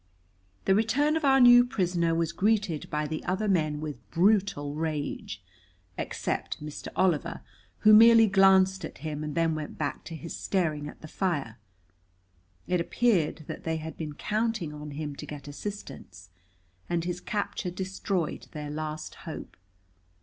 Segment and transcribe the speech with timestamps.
[0.65, 5.43] The return of our new prisoner was greeted by the other men with brutal rage,
[5.95, 6.87] except Mr.
[6.95, 7.41] Oliver,
[7.81, 11.59] who merely glanced at him and then went back to his staring at the fire.
[12.65, 16.31] It appeared that they had been counting on him to get assistance,
[16.89, 19.55] and his capture destroyed their last hope.